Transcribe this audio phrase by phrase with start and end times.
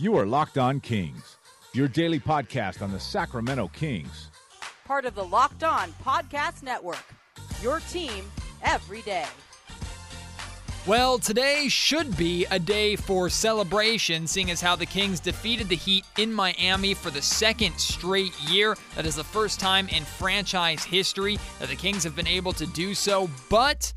[0.00, 1.36] You are Locked On Kings,
[1.74, 4.30] your daily podcast on the Sacramento Kings.
[4.86, 7.04] Part of the Locked On Podcast Network.
[7.60, 8.24] Your team
[8.62, 9.26] every day.
[10.86, 15.76] Well, today should be a day for celebration, seeing as how the Kings defeated the
[15.76, 18.78] Heat in Miami for the second straight year.
[18.96, 22.64] That is the first time in franchise history that the Kings have been able to
[22.64, 23.28] do so.
[23.50, 23.92] But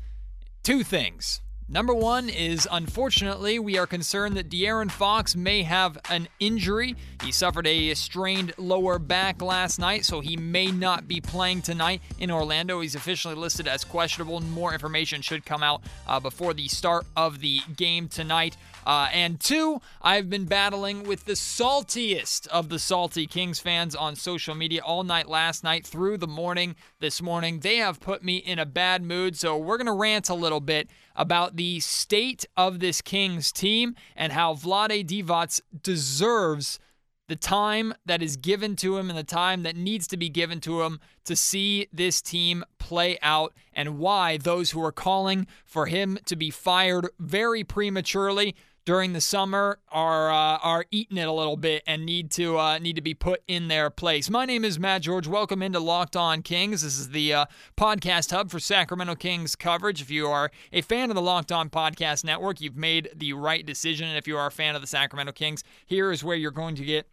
[0.64, 1.40] two things.
[1.66, 6.94] Number one is unfortunately, we are concerned that De'Aaron Fox may have an injury.
[7.22, 12.02] He suffered a strained lower back last night, so he may not be playing tonight
[12.18, 12.80] in Orlando.
[12.80, 14.40] He's officially listed as questionable.
[14.40, 18.58] More information should come out uh, before the start of the game tonight.
[18.84, 24.16] Uh, and two, I've been battling with the saltiest of the salty Kings fans on
[24.16, 27.60] social media all night last night through the morning this morning.
[27.60, 30.60] They have put me in a bad mood, so we're going to rant a little
[30.60, 36.78] bit about the state of this Kings team and how Vlade Divac deserves
[37.26, 40.60] the time that is given to him and the time that needs to be given
[40.60, 45.86] to him to see this team play out and why those who are calling for
[45.86, 48.54] him to be fired very prematurely
[48.84, 52.78] during the summer are uh, are eating it a little bit and need to uh,
[52.78, 54.28] need to be put in their place.
[54.28, 55.26] My name is Matt George.
[55.26, 56.82] Welcome into Locked On Kings.
[56.82, 60.02] This is the uh, podcast hub for Sacramento Kings coverage.
[60.02, 63.64] If you are a fan of the Locked On Podcast Network, you've made the right
[63.64, 64.08] decision.
[64.08, 66.74] And if you are a fan of the Sacramento Kings, here is where you're going
[66.76, 67.08] to get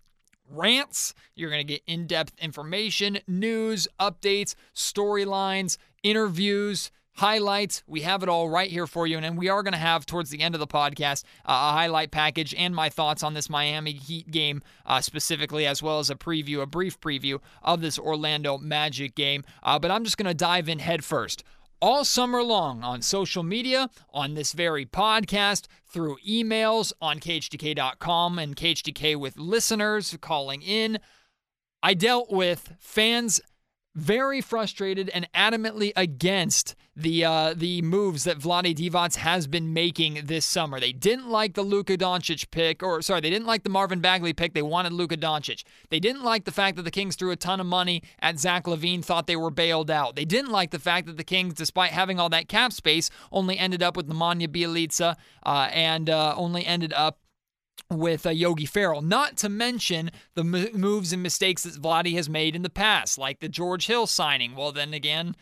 [0.50, 1.13] rants.
[1.35, 7.84] You're going to get in depth information, news, updates, storylines, interviews highlights.
[7.88, 9.17] We have it all right here for you.
[9.17, 12.12] And we are going to have, towards the end of the podcast, uh, a highlight
[12.12, 16.16] package and my thoughts on this Miami Heat game uh, specifically, as well as a
[16.16, 19.44] preview, a brief preview of this Orlando Magic game.
[19.64, 21.44] Uh, but I'm just going to dive in head first.
[21.81, 28.56] All summer long on social media, on this very podcast, through emails, on KHTK.com, and
[28.56, 31.00] KHTK with listeners calling in.
[31.81, 33.41] I dealt with fans
[33.96, 40.22] very frustrated and adamantly against the uh, the moves that Vlade Divac has been making
[40.25, 40.79] this summer.
[40.79, 44.34] They didn't like the Luka Doncic pick, or sorry, they didn't like the Marvin Bagley
[44.34, 44.53] pick.
[44.53, 45.63] They wanted Luka Doncic.
[45.90, 48.66] They didn't like the fact that the Kings threw a ton of money at Zach
[48.66, 50.16] LaVine, thought they were bailed out.
[50.16, 53.58] They didn't like the fact that the Kings, despite having all that cap space, only
[53.58, 57.21] ended up with Nemanja Bjelica uh, and uh, only ended up
[57.91, 62.29] with uh, Yogi Ferrell, not to mention the m- moves and mistakes that Vlade has
[62.29, 64.56] made in the past, like the George Hill signing.
[64.56, 65.35] Well, then again,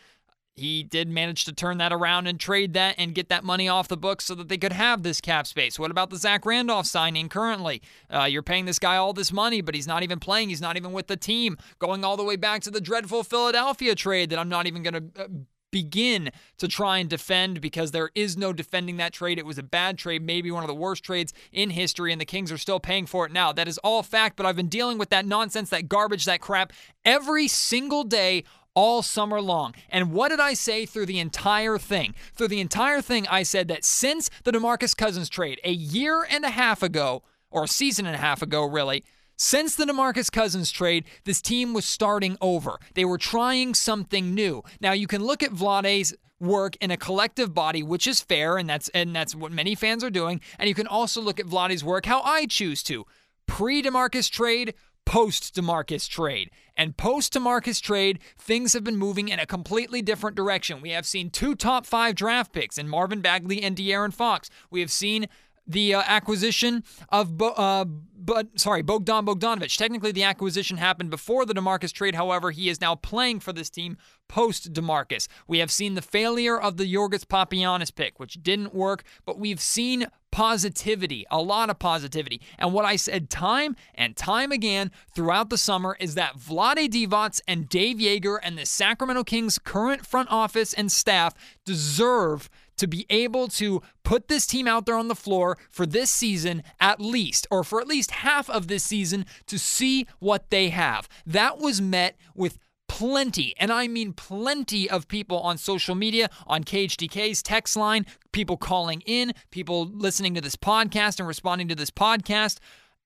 [0.56, 3.88] he did manage to turn that around and trade that and get that money off
[3.88, 5.78] the books so that they could have this cap space.
[5.78, 7.80] What about the Zach Randolph signing currently?
[8.12, 10.50] Uh, you're paying this guy all this money, but he's not even playing.
[10.50, 11.56] He's not even with the team.
[11.78, 14.94] Going all the way back to the dreadful Philadelphia trade that I'm not even going
[14.94, 15.30] to.
[15.70, 19.38] Begin to try and defend because there is no defending that trade.
[19.38, 22.24] It was a bad trade, maybe one of the worst trades in history, and the
[22.24, 23.52] Kings are still paying for it now.
[23.52, 26.72] That is all fact, but I've been dealing with that nonsense, that garbage, that crap
[27.04, 28.44] every single day
[28.74, 29.74] all summer long.
[29.88, 32.14] And what did I say through the entire thing?
[32.34, 36.44] Through the entire thing, I said that since the DeMarcus Cousins trade a year and
[36.44, 39.04] a half ago, or a season and a half ago, really,
[39.42, 42.78] since the DeMarcus Cousins trade, this team was starting over.
[42.92, 44.62] They were trying something new.
[44.82, 48.68] Now you can look at Vlade's work in a collective body, which is fair, and
[48.68, 50.42] that's and that's what many fans are doing.
[50.58, 53.06] And you can also look at Vlade's work how I choose to.
[53.46, 54.74] Pre-DeMarcus trade,
[55.06, 56.50] post DeMarcus trade.
[56.76, 60.82] And post DeMarcus trade, things have been moving in a completely different direction.
[60.82, 64.50] We have seen two top five draft picks in Marvin Bagley and De'Aaron Fox.
[64.70, 65.28] We have seen
[65.70, 69.76] the uh, acquisition of Bo- uh, but sorry Bogdan Bogdanovic.
[69.76, 72.14] Technically, the acquisition happened before the Demarcus trade.
[72.14, 73.96] However, he is now playing for this team
[74.28, 75.26] post Demarcus.
[75.48, 79.60] We have seen the failure of the Yorgos Papagiannis pick, which didn't work, but we've
[79.60, 82.40] seen positivity, a lot of positivity.
[82.58, 87.40] And what I said time and time again throughout the summer is that Vlade Divac
[87.48, 92.48] and Dave Joerger and the Sacramento Kings current front office and staff deserve
[92.80, 96.62] to be able to put this team out there on the floor for this season
[96.80, 101.08] at least, or for at least half of this season to see what they have.
[101.26, 106.64] That was met with plenty, and I mean plenty of people on social media, on
[106.64, 111.90] KHTK's text line, people calling in, people listening to this podcast and responding to this
[111.90, 112.58] podcast.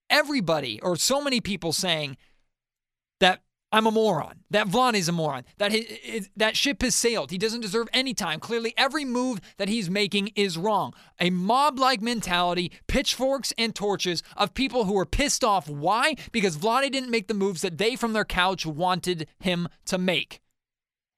[0.09, 2.17] Everybody, or so many people saying
[3.75, 4.45] I'm a moron.
[4.51, 5.45] That Vaughn is a moron.
[5.59, 7.33] That his, that ship has sailed.
[7.33, 8.39] He doesn't deserve any time.
[8.39, 10.95] Clearly, every move that he's making is wrong.
[11.19, 15.69] A mob-like mentality, pitchforks and torches of people who are pissed off.
[15.69, 16.15] Why?
[16.31, 20.41] Because Vlade didn't make the moves that they from their couch wanted him to make.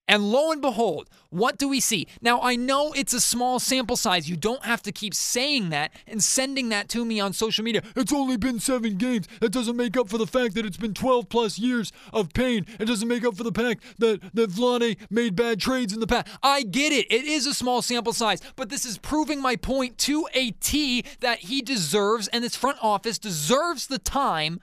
[0.08, 2.06] And lo and behold, what do we see?
[2.22, 4.28] Now, I know it's a small sample size.
[4.28, 7.82] You don't have to keep saying that and sending that to me on social media.
[7.96, 9.26] It's only been seven games.
[9.40, 12.66] That doesn't make up for the fact that it's been 12 plus years of pain.
[12.78, 16.06] It doesn't make up for the fact that, that Vlade made bad trades in the
[16.06, 16.28] past.
[16.42, 17.06] I get it.
[17.10, 21.04] It is a small sample size, but this is proving my point to a T
[21.20, 24.60] that he deserves and this front office deserves the time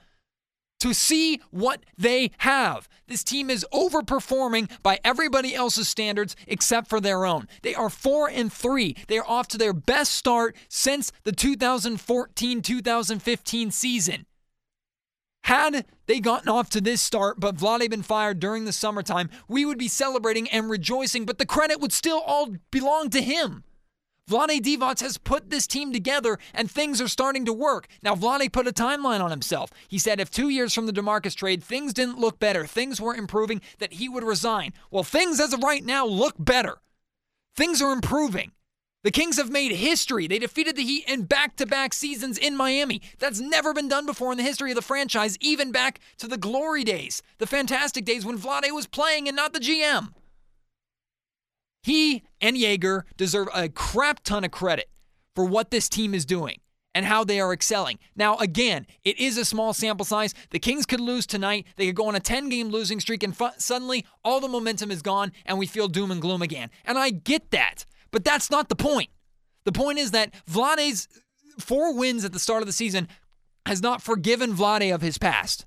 [0.84, 2.88] to see what they have.
[3.08, 7.48] This team is overperforming by everybody else's standards except for their own.
[7.62, 8.94] They are 4 and 3.
[9.08, 14.26] They are off to their best start since the 2014-2015 season.
[15.44, 19.64] Had they gotten off to this start, but Vlade been fired during the summertime, we
[19.64, 23.64] would be celebrating and rejoicing, but the credit would still all belong to him.
[24.30, 27.88] Vlade Divac has put this team together and things are starting to work.
[28.02, 29.70] Now, Vlade put a timeline on himself.
[29.86, 33.14] He said if two years from the DeMarcus trade, things didn't look better, things were
[33.14, 34.72] improving, that he would resign.
[34.90, 36.78] Well, things as of right now look better.
[37.54, 38.52] Things are improving.
[39.02, 40.26] The Kings have made history.
[40.26, 43.02] They defeated the Heat in back to back seasons in Miami.
[43.18, 46.38] That's never been done before in the history of the franchise, even back to the
[46.38, 50.14] glory days, the fantastic days when Vlade was playing and not the GM.
[51.84, 54.88] He and Joerger deserve a crap ton of credit
[55.36, 56.60] for what this team is doing
[56.94, 57.98] and how they are excelling.
[58.16, 60.32] Now, again, it is a small sample size.
[60.48, 61.66] The Kings could lose tonight.
[61.76, 64.90] They could go on a 10 game losing streak, and fu- suddenly all the momentum
[64.90, 66.70] is gone and we feel doom and gloom again.
[66.86, 69.10] And I get that, but that's not the point.
[69.64, 71.06] The point is that Vlade's
[71.60, 73.08] four wins at the start of the season
[73.66, 75.66] has not forgiven Vlade of his past.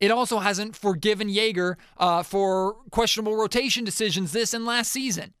[0.00, 5.32] It also hasn't forgiven Joerger uh, for questionable rotation decisions this and last season.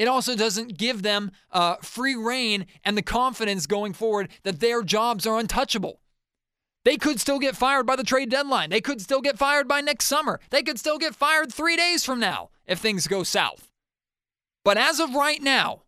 [0.00, 4.82] It also doesn't give them uh, free reign and the confidence going forward that their
[4.82, 6.00] jobs are untouchable.
[6.86, 8.70] They could still get fired by the trade deadline.
[8.70, 10.40] They could still get fired by next summer.
[10.48, 13.68] They could still get fired three days from now if things go south.
[14.64, 15.82] But as of right now,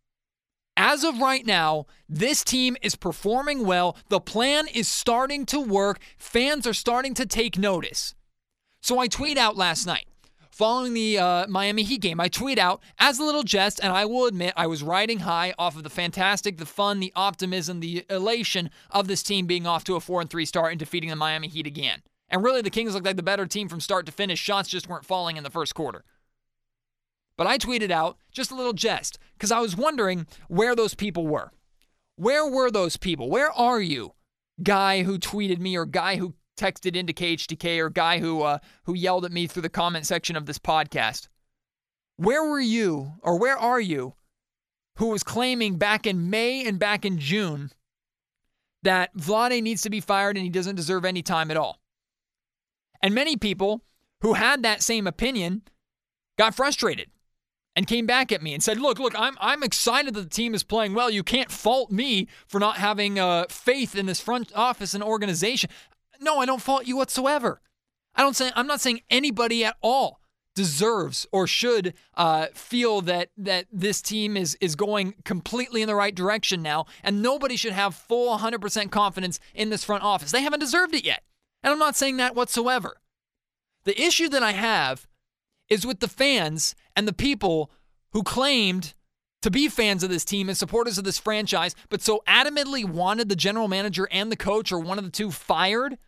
[0.76, 3.96] as of right now, this team is performing well.
[4.10, 6.00] The plan is starting to work.
[6.18, 8.14] Fans are starting to take notice.
[8.82, 10.04] So I tweet out last night
[10.52, 12.20] following the uh, Miami Heat game.
[12.20, 15.54] I tweet out as a little jest, and I will admit I was riding high
[15.58, 19.82] off of the fantastic, the fun, the optimism, the elation of this team being off
[19.84, 22.02] to a 4 and 3 start and defeating the Miami Heat again.
[22.28, 24.38] And really, the Kings looked like the better team from start to finish.
[24.38, 26.04] Shots just weren't falling in the first quarter.
[27.36, 31.26] But I tweeted out just a little jest because I was wondering where those people
[31.26, 31.50] were.
[32.16, 33.28] Where were those people?
[33.30, 34.12] Where are you,
[34.62, 38.94] guy who tweeted me or guy who texted into KHTK or guy who uh, who
[38.94, 41.28] yelled at me through the comment section of this podcast?
[42.16, 44.14] Where were you or where are you
[44.96, 47.70] who was claiming back in May and back in June
[48.82, 51.80] that Vlade needs to be fired and he doesn't deserve any time at all?
[53.02, 53.82] And many people
[54.20, 55.62] who had that same opinion
[56.38, 57.10] got frustrated
[57.74, 60.54] and came back at me and said, "Look, look, I'm I'm excited that the team
[60.54, 61.10] is playing well.
[61.10, 65.70] You can't fault me for not having uh, faith in this front office and organization.
[66.22, 67.60] No, I don't fault you whatsoever.
[68.14, 70.20] I don't say I'm not saying anybody at all
[70.54, 75.94] deserves or should uh, feel that that this team is is going completely in the
[75.94, 80.30] right direction now, and nobody should have full 100% confidence in this front office.
[80.30, 81.22] They haven't deserved it yet,
[81.62, 82.98] and I'm not saying that whatsoever.
[83.84, 85.08] The issue that I have
[85.68, 87.70] is with the fans and the people
[88.12, 88.94] who claimed
[89.40, 93.28] to be fans of this team and supporters of this franchise, but so adamantly wanted
[93.28, 95.98] the general manager and the coach or one of the two fired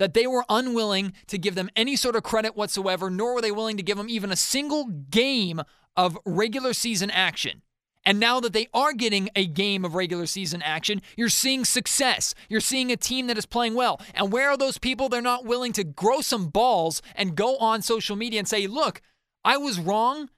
[0.00, 3.52] that they were unwilling to give them any sort of credit whatsoever, nor were they
[3.52, 5.60] willing to give them even a single game
[5.94, 7.60] of regular season action.
[8.06, 12.34] And now that they are getting a game of regular season action, you're seeing success.
[12.48, 14.00] You're seeing a team that is playing well.
[14.14, 15.10] And where are those people?
[15.10, 19.02] They're not willing to grow some balls and go on social media and say, look,
[19.44, 20.30] I was wrong.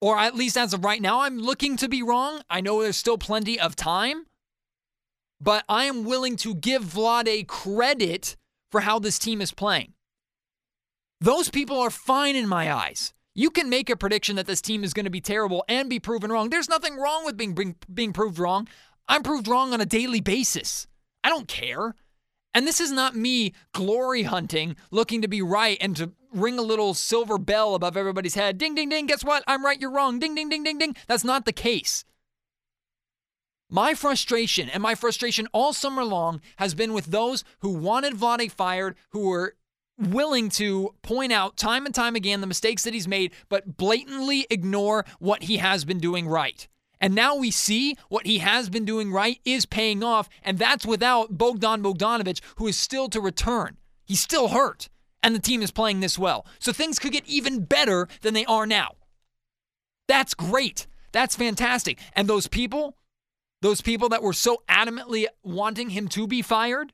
[0.00, 2.40] Or at least as of right now, I'm looking to be wrong.
[2.48, 4.24] I know there's still plenty of time.
[5.38, 8.36] But I am willing to give Vlade credit
[8.70, 9.92] for how this team is playing.
[11.20, 13.12] Those people are fine in my eyes.
[13.34, 16.00] You can make a prediction that this team is going to be terrible and be
[16.00, 16.50] proven wrong.
[16.50, 18.68] There's nothing wrong with being, being, being proved wrong.
[19.08, 20.86] I'm proved wrong on a daily basis.
[21.22, 21.94] I don't care.
[22.54, 26.62] And this is not me glory hunting, looking to be right and to ring a
[26.62, 28.56] little silver bell above everybody's head.
[28.56, 29.06] Ding, ding, ding.
[29.06, 29.44] Guess what?
[29.46, 30.18] I'm right, you're wrong.
[30.18, 30.96] Ding, ding, ding, ding, ding.
[31.06, 32.04] That's not the case.
[33.68, 38.52] My frustration and my frustration all summer long has been with those who wanted Vlade
[38.52, 39.56] fired, who were
[39.98, 44.46] willing to point out time and time again the mistakes that he's made, but blatantly
[44.50, 46.68] ignore what he has been doing right.
[47.00, 50.86] And now we see what he has been doing right is paying off, and that's
[50.86, 53.78] without Bogdan Bogdanovic, who is still to return.
[54.04, 54.88] He's still hurt.
[55.26, 56.46] and the team is playing this well.
[56.60, 58.92] So things could get even better than they are now.
[60.06, 60.86] That's great.
[61.10, 61.98] That's fantastic.
[62.12, 62.96] And those people,
[63.66, 66.92] those people that were so adamantly wanting him to be fired,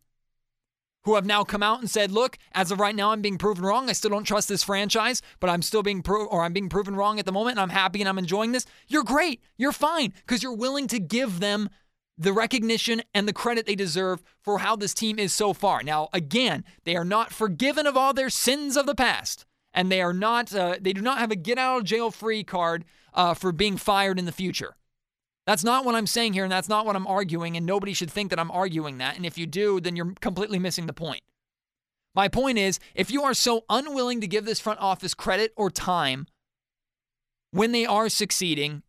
[1.05, 3.63] who have now come out and said, "Look, as of right now, I'm being proven
[3.63, 3.91] wrong.
[3.91, 6.97] I still don't trust this franchise, but I'm still being pro- or I'm being proven
[6.97, 9.43] wrong at the moment, and I'm happy and I'm enjoying this." You're great.
[9.59, 11.69] You're fine because you're willing to give them
[12.17, 15.83] the recognition and the credit they deserve for how this team is so far.
[15.83, 20.01] Now, again, they are not forgiven of all their sins of the past, and they
[20.01, 20.55] are not.
[20.55, 23.77] Uh, they do not have a get out of jail free card uh, for being
[23.77, 24.75] fired in the future.
[25.47, 28.11] That's not what I'm saying here, and that's not what I'm arguing, and nobody should
[28.11, 29.17] think that I'm arguing that.
[29.17, 31.23] And if you do, then you're completely missing the point.
[32.15, 35.71] My point is if you are so unwilling to give this front office credit or
[35.71, 36.27] time
[37.51, 38.83] when they are succeeding,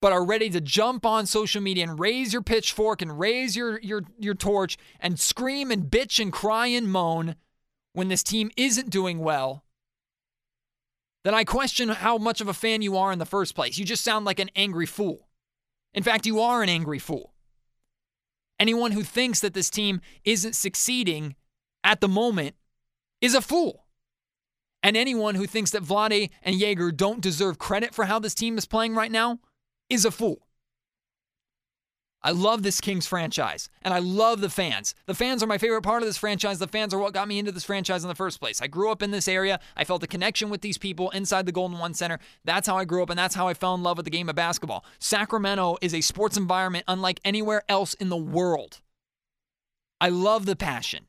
[0.00, 3.78] but are ready to jump on social media and raise your pitchfork and raise your,
[3.80, 7.36] your, your torch and scream and bitch and cry and moan
[7.92, 9.62] when this team isn't doing well,
[11.24, 13.78] then I question how much of a fan you are in the first place.
[13.78, 15.28] You just sound like an angry fool.
[15.92, 17.34] In fact, you are an angry fool.
[18.58, 21.34] Anyone who thinks that this team isn't succeeding
[21.82, 22.56] at the moment
[23.20, 23.86] is a fool.
[24.82, 28.56] And anyone who thinks that Vlade and Joerger don't deserve credit for how this team
[28.56, 29.40] is playing right now
[29.90, 30.46] is a fool.
[32.22, 34.94] I love this Kings franchise and I love the fans.
[35.06, 36.58] The fans are my favorite part of this franchise.
[36.58, 38.60] The fans are what got me into this franchise in the first place.
[38.60, 39.58] I grew up in this area.
[39.76, 42.18] I felt a connection with these people inside the Golden One Center.
[42.44, 44.28] That's how I grew up and that's how I fell in love with the game
[44.28, 44.84] of basketball.
[44.98, 48.80] Sacramento is a sports environment unlike anywhere else in the world.
[50.00, 51.06] I love the passion.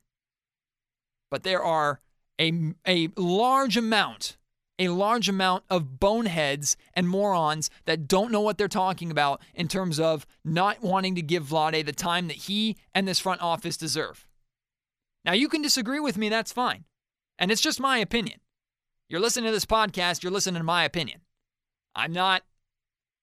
[1.29, 1.99] But there are
[2.39, 4.37] a, a large amount
[4.81, 9.67] a large amount of boneheads and morons that don't know what they're talking about in
[9.67, 13.77] terms of not wanting to give Vlade the time that he and this front office
[13.77, 14.27] deserve.
[15.23, 16.85] Now, you can disagree with me, that's fine.
[17.37, 18.39] And it's just my opinion.
[19.07, 21.21] You're listening to this podcast, you're listening to my opinion.
[21.95, 22.41] I'm not,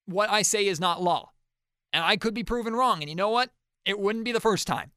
[0.06, 1.32] what I say is not law.
[1.92, 3.00] And I could be proven wrong.
[3.00, 3.50] And you know what?
[3.84, 4.92] It wouldn't be the first time.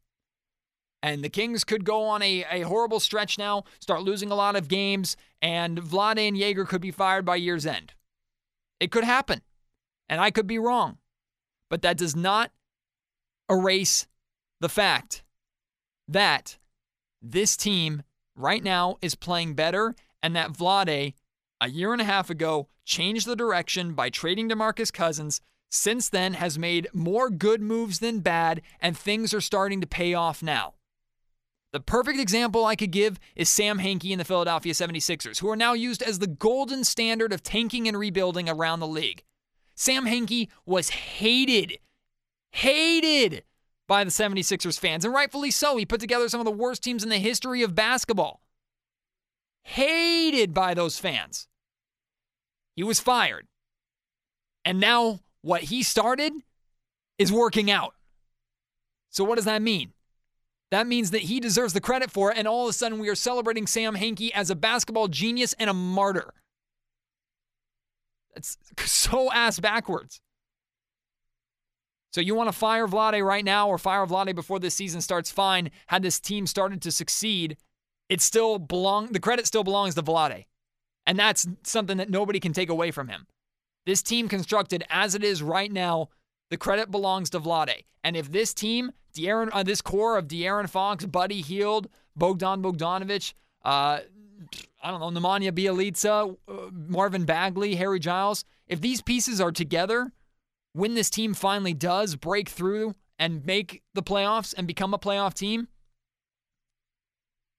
[1.03, 4.55] And the Kings could go on a, a horrible stretch now, start losing a lot
[4.55, 7.93] of games, and Vlade and Joerger could be fired by year's end.
[8.79, 9.41] It could happen.
[10.07, 10.97] And I could be wrong.
[11.69, 12.51] But that does not
[13.49, 14.07] erase
[14.59, 15.23] the fact
[16.07, 16.57] that
[17.21, 18.03] this team
[18.35, 21.13] right now is playing better and that Vlade,
[21.59, 25.41] a year and a half ago, changed the direction by trading DeMarcus Cousins.
[25.69, 30.13] Since then, has made more good moves than bad, and things are starting to pay
[30.13, 30.73] off now.
[31.73, 35.55] The perfect example I could give is Sam Hinkie and the Philadelphia 76ers, who are
[35.55, 39.23] now used as the golden standard of tanking and rebuilding around the league.
[39.75, 41.79] Sam Hinkie was hated,
[42.51, 43.43] hated
[43.87, 45.77] by the 76ers fans, and rightfully so.
[45.77, 48.41] He put together some of the worst teams in the history of basketball.
[49.63, 51.47] Hated by those fans.
[52.75, 53.47] He was fired.
[54.65, 56.33] And now what he started
[57.17, 57.95] is working out.
[59.09, 59.93] So, what does that mean?
[60.71, 63.09] That means that he deserves the credit for it, and all of a sudden we
[63.09, 66.33] are celebrating Sam Hinkie as a basketball genius and a martyr.
[68.33, 70.21] That's so ass backwards.
[72.13, 75.31] So you want to fire Vlade right now or fire Vlade before this season starts?
[75.31, 75.71] Fine.
[75.87, 77.57] Had this team started to succeed,
[78.09, 79.07] it still belong.
[79.07, 80.45] The credit still belongs to Vlade,
[81.05, 83.27] and that's something that nobody can take away from him.
[83.85, 86.09] This team constructed as it is right now,
[86.49, 87.85] the credit belongs to Vlade.
[88.03, 93.33] And if this team De'Aaron, uh, this core of De'Aaron Fox, Buddy Hield, Bogdan Bogdanovic,
[93.63, 93.99] uh,
[94.83, 98.43] I don't know, Nemanja Bjelica, uh, Marvin Bagley, Harry Giles.
[98.67, 100.11] If these pieces are together,
[100.73, 105.33] when this team finally does break through and make the playoffs and become a playoff
[105.33, 105.67] team,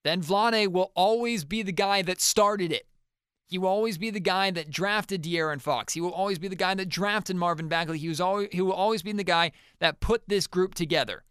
[0.04, 2.86] then Vlade will always be the guy that started it.
[3.46, 5.92] He will always be the guy that drafted De'Aaron Fox.
[5.92, 7.98] He will always be the guy that drafted Marvin Bagley.
[7.98, 11.22] He was always, he will always be the guy that put this group together.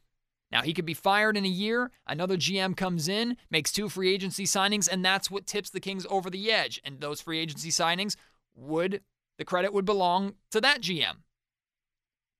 [0.51, 1.91] Now, he could be fired in a year.
[2.05, 6.05] Another GM comes in, makes two free agency signings, and that's what tips the Kings
[6.09, 6.81] over the edge.
[6.83, 8.15] And those free agency signings
[8.55, 9.01] would,
[9.37, 11.17] the credit would belong to that GM.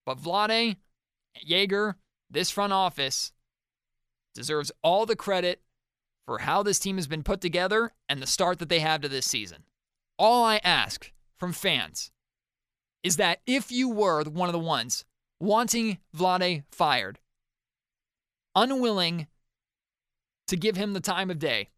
[0.05, 0.75] But Vlade,
[1.47, 1.95] Joerger,
[2.29, 3.31] this front office
[4.33, 5.61] deserves all the credit
[6.25, 9.09] for how this team has been put together and the start that they have to
[9.09, 9.63] this season.
[10.17, 12.11] All I ask from fans
[13.03, 15.05] is that if you were one of the ones
[15.39, 17.19] wanting Vlade fired,
[18.55, 19.27] unwilling
[20.47, 21.69] to give him the time of day,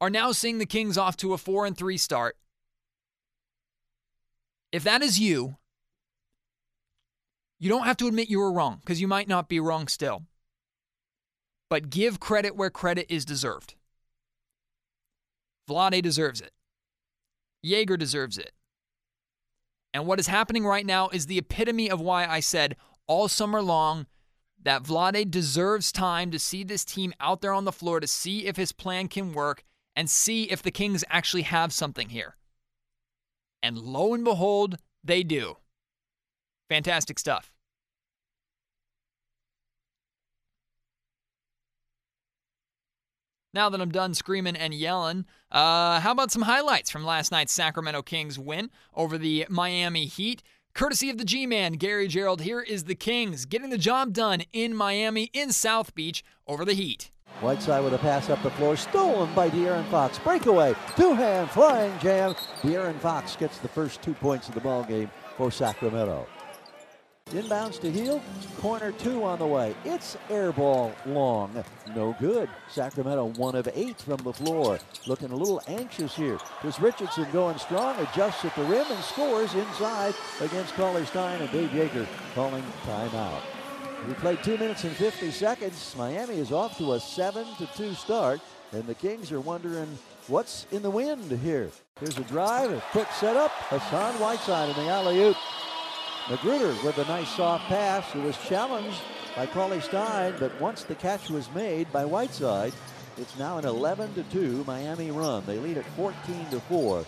[0.00, 2.36] are now seeing the Kings off to a 4 and 3 start.
[4.70, 5.56] If that is you,
[7.58, 10.22] you don't have to admit you were wrong because you might not be wrong still.
[11.70, 13.74] But give credit where credit is deserved.
[15.68, 16.52] Vlade deserves it.
[17.64, 18.52] Joerger deserves it.
[19.92, 22.76] And what is happening right now is the epitome of why I said
[23.06, 24.06] all summer long
[24.62, 28.46] that Vlade deserves time to see this team out there on the floor to see
[28.46, 32.36] if his plan can work and see if the Kings actually have something here.
[33.62, 35.56] And lo and behold, they do.
[36.68, 37.52] Fantastic stuff.
[43.54, 47.52] Now that I'm done screaming and yelling, uh, how about some highlights from last night's
[47.52, 50.42] Sacramento Kings win over the Miami Heat?
[50.78, 54.44] Courtesy of the G Man, Gary Gerould, here is the Kings getting the job done
[54.52, 57.10] in Miami, in South Beach, over the Heat.
[57.40, 60.20] Whiteside with a pass up the floor, stolen by De'Aaron Fox.
[60.20, 62.36] Breakaway, two-hand flying jam.
[62.62, 66.28] De'Aaron Fox gets the first two points of the ball game for Sacramento.
[67.32, 68.22] Inbounds to Hield.
[68.58, 69.74] Corner two on the way.
[69.84, 71.62] It's air ball long.
[71.94, 72.48] No good.
[72.68, 74.78] Sacramento one of eight from the floor.
[75.06, 76.38] Looking a little anxious here.
[76.62, 77.98] There's Richardson going strong.
[78.00, 83.42] Adjusts at the rim and scores inside against Cauley Stein and Dave Joerger calling timeout.
[84.06, 85.94] We played two minutes and 50 seconds.
[85.98, 88.40] Miami is off to a 7 to 2 start.
[88.72, 91.70] And the Kings are wondering what's in the wind here.
[92.00, 93.50] Here's a drive, a quick setup.
[93.50, 95.36] Hassan Whiteside in the alley oop.
[96.28, 98.14] McGruder with a nice soft pass.
[98.14, 99.00] It was challenged
[99.34, 102.74] by Cauley Stein, but once the catch was made by Whiteside,
[103.16, 105.42] it's now an 11 to 2 Miami run.
[105.46, 107.02] They lead at 14 to 4.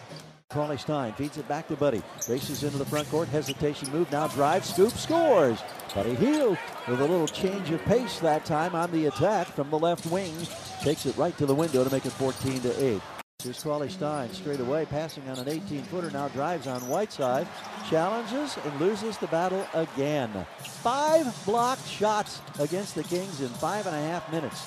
[0.49, 2.03] Cauley Stein feeds it back to Buddy.
[2.31, 3.29] Races into the front court.
[3.29, 4.11] Hesitation move.
[4.11, 4.65] Now drive.
[4.65, 4.93] Scoop.
[4.95, 5.59] Scores.
[5.95, 6.57] Buddy Hield
[6.89, 10.35] with a little change of pace that time on the attack from the left wing.
[10.81, 13.20] Takes it right to the window to make it 14 to 8.
[13.43, 16.11] Here's Cauley Stein straight away, passing on an 18-footer.
[16.11, 17.49] Now drives on Whiteside,
[17.89, 20.31] challenges and loses the battle again.
[20.59, 24.67] Five blocked shots against the Kings in five and a half minutes.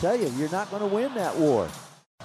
[0.00, 1.68] Tell you, you're not going to win that war.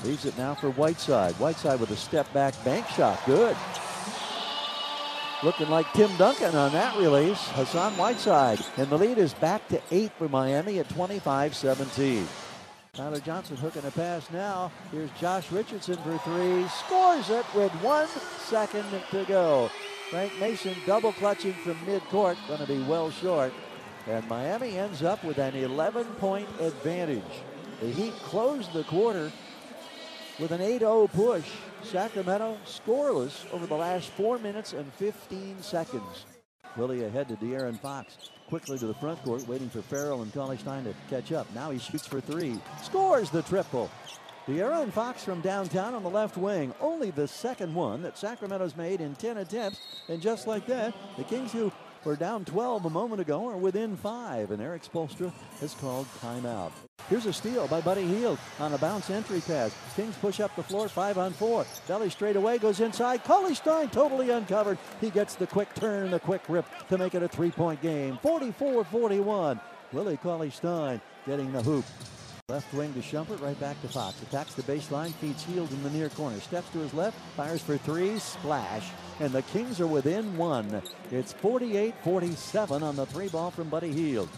[0.03, 1.33] Leaves it now for Whiteside.
[1.35, 3.19] Whiteside with a step back bank shot.
[3.25, 3.55] Good.
[5.43, 7.47] Looking like Tim Duncan on that release.
[7.49, 8.59] Hassan Whiteside.
[8.77, 12.27] And the lead is back to eight for Miami at 25 17.
[12.95, 14.71] Tyler Johnson hooking a pass now.
[14.89, 16.65] Here's Josh Richardson for three.
[16.69, 18.07] Scores it with one
[18.39, 19.69] second to go.
[20.09, 22.37] Frank Mason double clutching from midcourt.
[22.47, 23.51] Going to be well short.
[24.07, 27.23] And Miami ends up with an 11 point advantage.
[27.81, 29.29] The Heat closed the quarter
[30.39, 31.49] with an 8 0 push.
[31.83, 36.25] Sacramento scoreless over the last 4 minutes and 15 seconds.
[36.77, 40.57] Willie ahead to De'Aaron Fox quickly to the front court, waiting for Ferrell and Cauley
[40.57, 41.47] Stein to catch up.
[41.53, 43.89] Now he shoots for three, scores the triple.
[44.47, 46.71] De'Aaron and Fox from downtown on the left wing.
[46.79, 49.79] Only the second one that Sacramento's made in 10 attempts.
[50.07, 51.71] And just like that, the Kings, who
[52.05, 54.51] were down 12 a moment ago, are within five.
[54.51, 56.71] And Erik Spoelstra has called timeout.
[57.09, 59.75] Here's a steal by Buddy Hield on a bounce entry pass.
[59.95, 61.65] Kings push up the floor, five on four.
[61.87, 63.23] Belly straight away, goes inside.
[63.23, 64.77] Cauley Stein totally uncovered.
[65.01, 68.17] He gets the quick turn and the quick rip to make it a three-point game.
[68.23, 69.59] 44-41.
[69.91, 71.85] Willie Cauley Stein getting the hoop.
[72.47, 74.21] Left wing to Shumpert, right back to Fox.
[74.21, 76.39] Attacks the baseline, feeds Hield in the near corner.
[76.39, 78.91] Steps to his left, fires for three, splash.
[79.19, 80.81] And the Kings are within one.
[81.11, 84.05] It's 48-47 on the three ball from Buddy Heald.
[84.05, 84.29] Hield.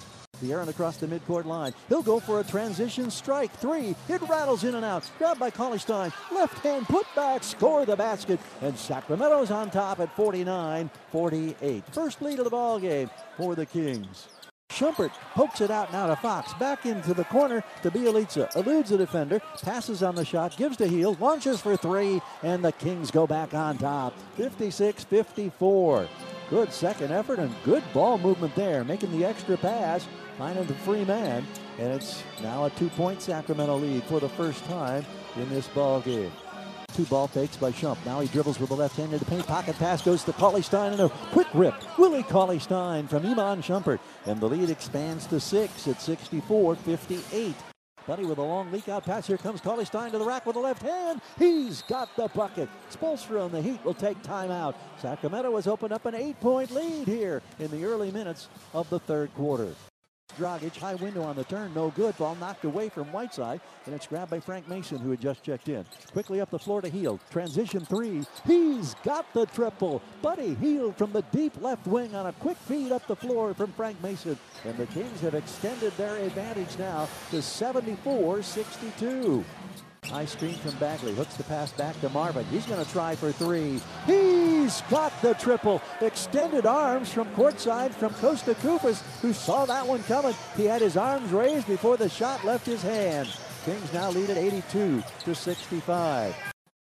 [0.42, 1.74] De'Aaron across the midcourt line.
[1.90, 3.52] He'll go for a transition strike.
[3.54, 3.96] Three.
[4.08, 5.10] It rattles in and out.
[5.18, 6.12] Grabbed by Cauley Stein.
[6.32, 7.44] Left hand put back.
[7.44, 8.40] Score the basket.
[8.62, 11.84] And Sacramento's on top at 49-48.
[11.92, 14.28] First lead of the ball game for the Kings.
[14.78, 16.54] Shumpert pokes it out now to Fox.
[16.54, 18.56] Back into the corner to Bjelica.
[18.56, 19.42] Eludes the defender.
[19.64, 20.56] Passes on the shot.
[20.56, 22.22] Gives to Hield, Launches for three.
[22.44, 24.14] And the Kings go back on top.
[24.38, 26.08] 56-54.
[26.52, 28.84] Good second effort and good ball movement there.
[28.84, 30.08] Making the extra pass.
[30.38, 31.44] Finding the free man.
[31.80, 35.04] And it's now a two-point Sacramento lead for the first time
[35.38, 36.32] in this ball game.
[36.94, 38.04] Two ball fakes by Shump.
[38.06, 39.46] Now he dribbles with the left hand into the paint.
[39.46, 41.76] Pocket pass goes to Cauley Stein and a quick rip.
[42.00, 44.00] Willie Cauley Stein from Iman Shumpert.
[44.26, 47.54] And the lead expands to six at 64-58.
[48.08, 49.28] Buddy with a long leak out pass.
[49.28, 51.22] Here comes Cauley Stein to the rack with the left hand.
[51.38, 52.70] He's got the bucket.
[52.90, 54.74] Spoelstra on the Heat will take timeout.
[55.00, 59.32] Sacramento has opened up an eight-point lead here in the early minutes of the third
[59.36, 59.72] quarter.
[60.36, 62.16] Dragic, high window on the turn, no good.
[62.18, 65.68] Ball knocked away from Whiteside, and it's grabbed by Frank Mason, who had just checked
[65.68, 65.84] in.
[66.12, 67.20] Quickly up the floor to Hield.
[67.32, 68.24] Transition three.
[68.46, 70.00] He's got the triple.
[70.22, 73.72] Buddy Hield from the deep left wing on a quick feed up the floor from
[73.74, 74.38] Frank Mason.
[74.64, 79.44] And the Kings have extended their advantage now to 74 62.
[80.06, 81.14] High screen from Bagley.
[81.14, 82.46] Hooks the pass back to Marvin.
[82.46, 83.82] He's going to try for three.
[84.06, 85.82] He's got the triple.
[86.02, 90.34] Extended arms from courtside from Costa Koufos, who saw that one coming.
[90.56, 93.30] He had his arms raised before the shot left his hand.
[93.66, 96.36] Kings now lead at 82 to 65.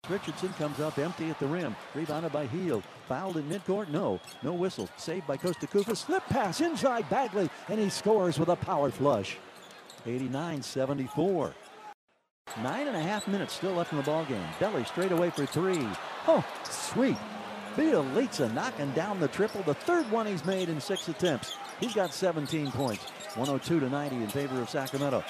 [0.10, 1.76] Richardson comes up empty at the rim.
[1.94, 2.84] Rebounded by Hield.
[3.08, 3.90] Fouled in midcourt?
[3.90, 4.20] No.
[4.44, 4.90] No whistle.
[4.98, 9.38] Saved by Costa Kosta Slip pass inside Bagley, and he scores with a power flush.
[10.06, 11.54] 89-74.
[12.62, 14.48] Nine and a half minutes still left in the ball game.
[14.62, 15.86] Belly straight away for three.
[16.26, 17.18] Oh, sweet.
[17.76, 19.62] Bjelica knocking down the triple.
[19.64, 21.58] The third one he's made in six attempts.
[21.82, 23.04] He's got 17 points.
[23.36, 25.22] 102 to 90 in favor of Sacramento.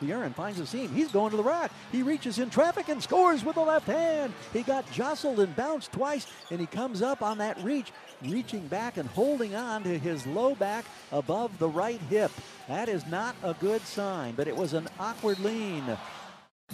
[0.00, 0.88] De'Aaron finds a seam.
[0.90, 1.72] He's going to the rack.
[1.90, 4.32] He reaches in traffic and scores with the left hand.
[4.52, 7.90] He got jostled and bounced twice, and he comes up on that reach,
[8.22, 12.30] reaching back and holding on to his low back above the right hip.
[12.68, 15.82] That is not a good sign, but it was an awkward lean.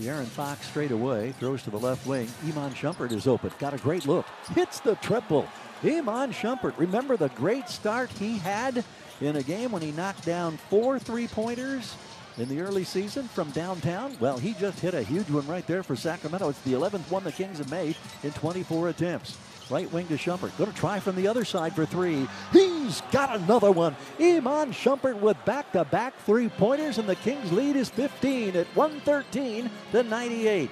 [0.00, 2.28] De'Aaron Fox straight away throws to the left wing.
[2.46, 3.52] Iman Shumpert is open.
[3.60, 4.26] Got a great look.
[4.52, 5.46] Hits the triple.
[5.84, 6.76] Iman Shumpert.
[6.78, 8.84] Remember the great start he had
[9.20, 11.94] in a game when he knocked down four three pointers
[12.38, 14.16] in the early season from downtown?
[14.18, 16.48] Well, he just hit a huge one right there for Sacramento.
[16.48, 19.38] It's the 11th one the Kings have made in 24 attempts.
[19.70, 20.56] Right wing to Shumpert.
[20.58, 22.28] Going to try from the other side for three.
[22.52, 23.96] He's got another one.
[24.20, 28.66] Iman Shumpert with back to back three pointers, and the Kings lead is 15 at
[28.68, 30.70] 113 to 98.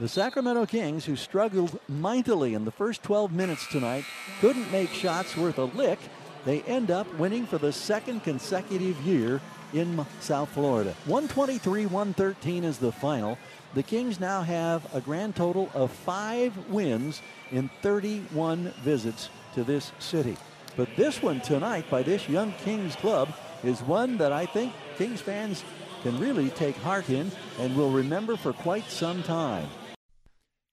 [0.00, 4.04] The Sacramento Kings, who struggled mightily in the first 12 minutes tonight,
[4.40, 5.98] couldn't make shots worth a lick.
[6.44, 9.40] They end up winning for the second consecutive year
[9.72, 10.94] in South Florida.
[11.06, 13.38] 123 113 is the final.
[13.74, 19.92] The Kings now have a grand total of five wins in 31 visits to this
[19.98, 20.36] city.
[20.76, 23.32] But this one tonight by this young Kings club
[23.64, 25.64] is one that I think Kings fans
[26.02, 29.68] can really take heart in and will remember for quite some time.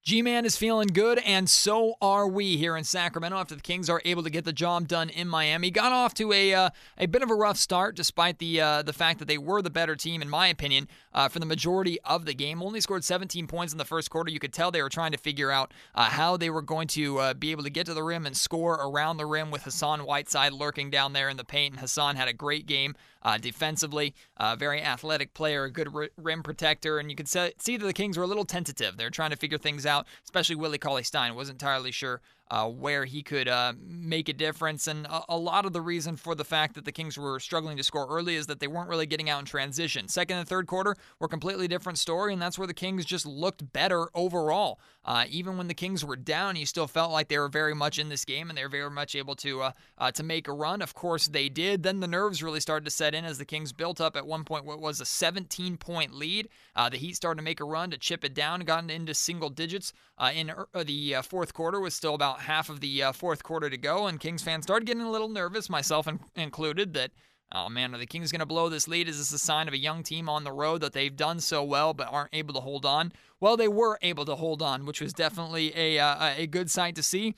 [0.10, 3.92] G Man is feeling good, and so are we here in Sacramento after the Kings
[3.92, 5.70] are able to get the job done in Miami.
[5.70, 8.92] Got off to a uh, a bit of a rough start, despite the uh, the
[8.92, 12.26] fact that they were the better team, in my opinion, uh, for the majority of
[12.26, 12.64] the game.
[12.64, 14.32] Only scored 17 points in the first quarter.
[14.32, 17.20] You could tell they were trying to figure out uh, how they were going to
[17.20, 20.00] uh, be able to get to the rim and score around the rim with Hassan
[20.00, 21.74] Whiteside lurking down there in the paint.
[21.74, 24.16] And Hassan had a great game uh, defensively.
[24.58, 28.24] Very athletic player, a good rim protector, and you could see that the Kings were
[28.24, 28.98] a little tentative.
[28.98, 31.36] They're trying to figure things out, especially Willie Cauley Stein.
[31.36, 34.88] Wasn't entirely sure uh, where he could uh, make a difference.
[34.88, 37.78] And a, a, lot of the reason for the fact that the Kings were struggling
[37.78, 40.08] to score early is that they weren't really getting out in transition.
[40.08, 43.72] Second and third quarter were completely different story, and that's where the Kings just looked
[43.72, 44.80] better overall.
[45.06, 47.98] Uh, even when the Kings were down, you still felt like they were very much
[47.98, 50.54] in this game and they were very much able to uh, uh, to make a
[50.54, 50.82] run.
[50.82, 51.84] Of course, they did.
[51.84, 54.44] Then the nerves really started to set in as the Kings built up at one
[54.44, 56.50] point what was a 17 point lead.
[56.76, 59.50] Uh, the Heat started to make a run to chip it down, gotten into single
[59.50, 59.94] digits
[60.34, 64.08] in the fourth quarter, was still about half of the uh, fourth quarter to go,
[64.08, 67.12] and Kings fans started getting a little nervous, myself in- included, that,
[67.52, 69.08] oh man, are the Kings going to blow this lead?
[69.08, 71.64] Is this a sign of a young team on the road that they've done so
[71.64, 73.12] well but aren't able to hold on?
[73.40, 76.96] Well, they were able to hold on, which was definitely a, uh, a good sight
[76.96, 77.36] to see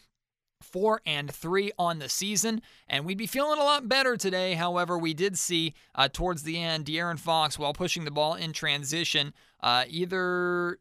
[0.62, 4.54] four and three on the season, and we'd be feeling a lot better today.
[4.54, 8.54] However, we did see uh, towards the end De'Aaron Fox, while pushing the ball in
[8.54, 10.80] transition, uh, either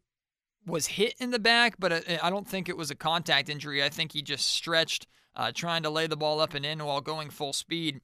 [0.71, 3.83] was hit in the back, but uh, I don't think it was a contact injury.
[3.83, 5.07] I think he just stretched
[5.37, 8.01] uh, trying to lay the ball up and in while going full speed.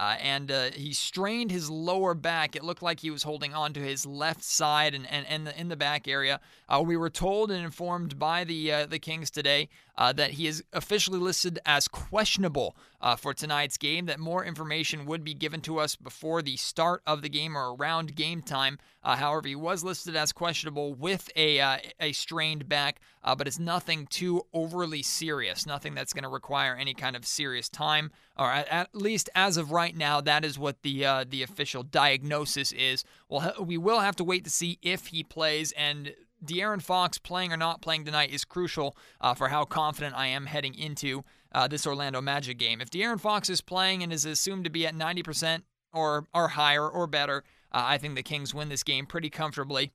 [0.00, 2.54] Uh, and uh, he strained his lower back.
[2.54, 5.60] It looked like he was holding on to his left side and, and, and the,
[5.60, 6.38] in the back area.
[6.68, 9.68] Uh, we were told and informed by the uh, the Kings today
[9.98, 14.06] uh, that he is officially listed as questionable uh, for tonight's game.
[14.06, 17.74] That more information would be given to us before the start of the game or
[17.74, 18.78] around game time.
[19.02, 21.58] however, he was listed as questionable with a
[22.00, 25.66] a strained back, but it's nothing too overly serious.
[25.66, 29.56] Nothing that's going to require any kind of serious time, or at, at, least as
[29.56, 33.04] of right now, that is what the the official diagnosis is.
[33.28, 37.52] Well, we will have to wait to see if he plays and De'Aaron Fox playing
[37.52, 41.68] or not playing tonight is crucial uh, for how confident I am heading into uh,
[41.68, 42.80] this Orlando Magic game.
[42.80, 46.88] If De'Aaron Fox is playing and is assumed to be at 90% or, or higher
[46.88, 49.92] or better, uh, I think the Kings win this game pretty comfortably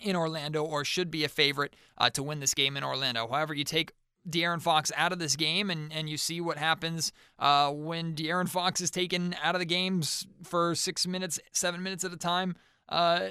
[0.00, 3.26] in Orlando or should be a favorite uh, to win this game in Orlando.
[3.26, 3.92] However, you take
[4.28, 8.48] De'Aaron Fox out of this game, and, and you see what happens uh, when De'Aaron
[8.48, 12.54] Fox is taken out of the games for six minutes, seven minutes at a time,
[12.90, 13.28] uh,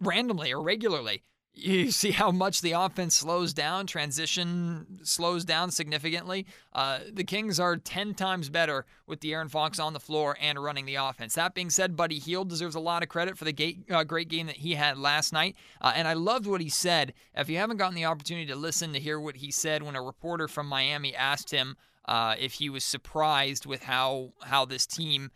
[0.00, 1.22] randomly or regularly
[1.54, 6.46] you see how much the offense slows down, transition slows down significantly.
[6.72, 10.86] Uh, the Kings are 10 times better with De'Aaron Fox on the floor and running
[10.86, 11.34] the offense.
[11.34, 14.28] That being said, Buddy Hield deserves a lot of credit for the gate, uh, great
[14.28, 15.56] game that he had last night.
[15.80, 17.14] Uh, and I loved what he said.
[17.34, 20.02] If you haven't gotten the opportunity to listen to hear what he said when a
[20.02, 25.30] reporter from Miami asked him uh, if he was surprised with how, how this team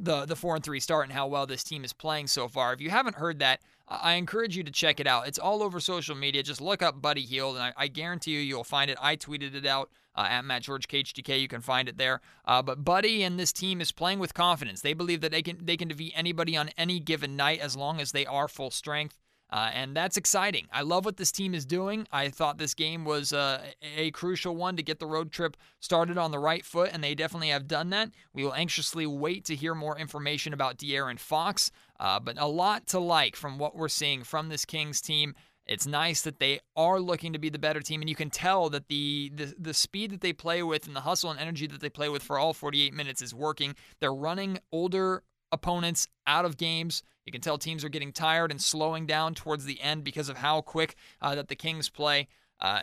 [0.00, 2.72] the the four and three start and how well this team is playing so far.
[2.72, 5.26] If you haven't heard that, I encourage you to check it out.
[5.26, 6.42] It's all over social media.
[6.42, 8.98] Just look up Buddy Hield, and I, I guarantee you, you'll find it.
[9.00, 11.40] I tweeted it out uh, at Matt George KHTK.
[11.40, 12.20] You can find it there.
[12.44, 14.82] Uh, but Buddy and this team is playing with confidence.
[14.82, 18.00] They believe that they can they can defeat anybody on any given night as long
[18.00, 19.16] as they are full strength.
[19.50, 20.66] Uh, and that's exciting.
[20.72, 22.06] I love what this team is doing.
[22.12, 23.62] I thought this game was uh,
[23.96, 27.14] a crucial one to get the road trip started on the right foot, and they
[27.14, 28.10] definitely have done that.
[28.34, 32.86] We will anxiously wait to hear more information about De'Aaron Fox, uh, but a lot
[32.88, 35.34] to like from what we're seeing from this Kings team.
[35.66, 38.70] It's nice that they are looking to be the better team, and you can tell
[38.70, 41.80] that the, the the speed that they play with and the hustle and energy that
[41.80, 43.74] they play with for all 48 minutes is working.
[44.00, 47.02] They're running older opponents out of games.
[47.24, 50.38] You can tell teams are getting tired and slowing down towards the end because of
[50.38, 52.28] how quick uh, that the Kings play.
[52.60, 52.80] Uh,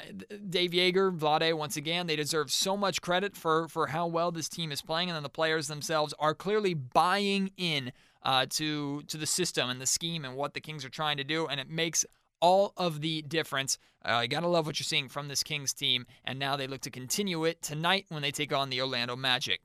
[0.50, 4.48] Dave Joerger, Vlade, once again, they deserve so much credit for for how well this
[4.48, 7.92] team is playing, and then the players themselves are clearly buying in
[8.24, 11.26] uh, to to the system and the scheme and what the Kings are trying to
[11.26, 12.06] do, and it makes
[12.40, 13.78] all of the difference.
[14.04, 16.68] Uh, you got to love what you're seeing from this Kings team, and now they
[16.68, 19.62] look to continue it tonight when they take on the Orlando Magic.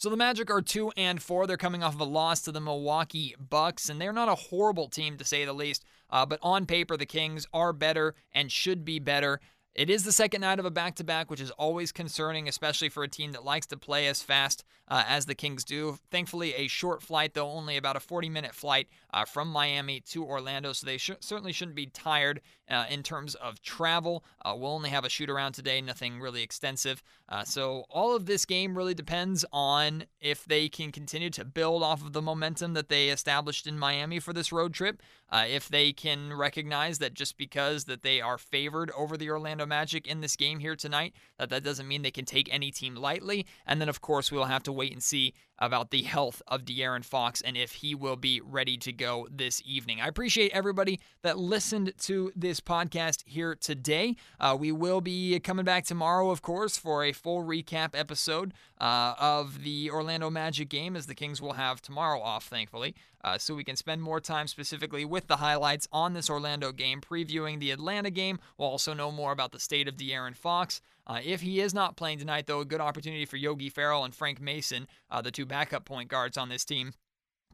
[0.00, 1.48] So the Magic are 2 and 4.
[1.48, 4.86] They're coming off of a loss to the Milwaukee Bucks, and they're not a horrible
[4.86, 5.84] team to say the least.
[6.08, 9.40] Uh, but on paper, the Kings are better and should be better.
[9.74, 12.88] It is the second night of a back to back, which is always concerning, especially
[12.90, 15.98] for a team that likes to play as fast uh, as the Kings do.
[16.12, 20.24] Thankfully, a short flight, though, only about a 40 minute flight uh, from Miami to
[20.24, 24.24] Orlando, so they sh- certainly shouldn't be tired uh, in terms of travel.
[24.44, 27.02] Uh, we'll only have a shoot around today, nothing really extensive.
[27.28, 31.82] Uh, so, all of this game really depends on if they can continue to build
[31.82, 35.02] off of the momentum that they established in Miami for this road trip.
[35.30, 39.66] Uh, if they can recognize that just because that they are favored over the Orlando
[39.66, 42.94] Magic in this game here tonight, that that doesn't mean they can take any team
[42.94, 43.46] lightly.
[43.66, 47.04] And then, of course, we'll have to wait and see about the health of De'Aaron
[47.04, 50.00] Fox and if he will be ready to go this evening.
[50.00, 54.16] I appreciate everybody that listened to this podcast here today.
[54.38, 59.14] Uh, we will be coming back tomorrow, of course, for a full recap episode uh,
[59.18, 62.94] of the Orlando Magic game, as the Kings will have tomorrow off, thankfully.
[63.24, 67.00] Uh, so we can spend more time specifically with the highlights on this Orlando game,
[67.00, 68.38] previewing the Atlanta game.
[68.56, 70.80] We'll also know more about the state of De'Aaron Fox.
[71.08, 74.14] Uh, if he is not playing tonight, though, a good opportunity for Yogi Ferrell and
[74.14, 76.92] Frank Mason, uh, the two backup point guards on this team,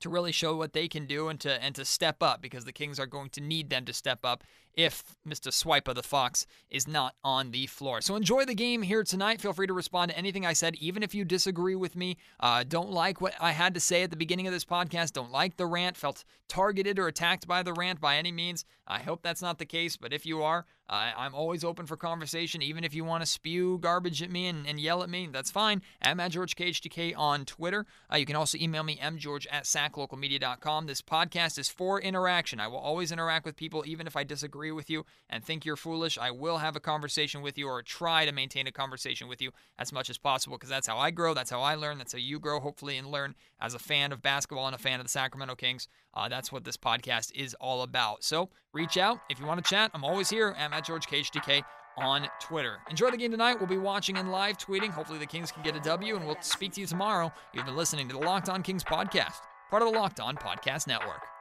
[0.00, 2.72] to really show what they can do and to and to step up because the
[2.72, 4.42] Kings are going to need them to step up
[4.76, 5.52] if Mr.
[5.52, 8.00] Swipe of the Fox is not on the floor.
[8.00, 9.40] So enjoy the game here tonight.
[9.40, 12.16] Feel free to respond to anything I said, even if you disagree with me.
[12.40, 15.12] Uh, don't like what I had to say at the beginning of this podcast.
[15.12, 15.96] Don't like the rant.
[15.96, 18.64] Felt targeted or attacked by the rant by any means.
[18.86, 21.96] I hope that's not the case, but if you are, uh, I'm always open for
[21.96, 25.26] conversation, even if you want to spew garbage at me and, and, yell at me.
[25.32, 25.80] That's fine.
[26.02, 27.86] I'm at George KHTK on Twitter.
[28.12, 30.86] Uh, you can also email me, mgeorge at saclocalmedia.com.
[30.86, 32.60] This podcast is for interaction.
[32.60, 35.64] I will always interact with people, even if I disagree disagree with you and think
[35.64, 39.28] you're foolish, I will have a conversation with you or try to maintain a conversation
[39.28, 41.34] with you as much as possible because that's how I grow.
[41.34, 41.98] That's how I learn.
[41.98, 45.00] That's how you grow, hopefully, and learn as a fan of basketball and a fan
[45.00, 45.88] of the Sacramento Kings.
[46.14, 48.24] Uh, that's what this podcast is all about.
[48.24, 49.90] So reach out if you want to chat.
[49.92, 50.54] I'm always here.
[50.58, 51.62] I'm at George KHTK
[51.98, 52.78] on Twitter.
[52.88, 53.58] Enjoy the game tonight.
[53.58, 54.90] We'll be watching and live tweeting.
[54.90, 57.32] Hopefully, the Kings can get a W, and we'll speak to you tomorrow.
[57.52, 60.86] You've been listening to the Locked On Kings podcast, part of the Locked On Podcast
[60.88, 61.33] Network.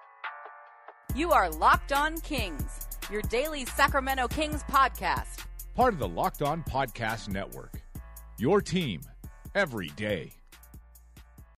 [1.16, 5.46] You are Locked On Kings your daily Sacramento Kings podcast.
[5.76, 7.82] Part of the Locked On Podcast Network.
[8.38, 9.02] Your team
[9.56, 10.32] every day.